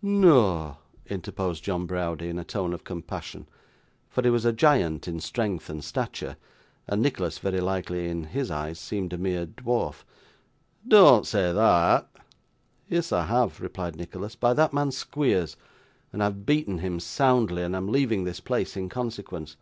[0.00, 0.78] 'Noa!'
[1.08, 3.48] interposed John Browdie, in a tone of compassion;
[4.08, 6.36] for he was a giant in strength and stature,
[6.86, 10.04] and Nicholas, very likely, in his eyes, seemed a mere dwarf;
[10.86, 12.06] 'dean't say thot.'
[12.88, 15.56] 'Yes, I have,' replied Nicholas, 'by that man Squeers,
[16.12, 19.56] and I have beaten him soundly, and am leaving this place in consequence.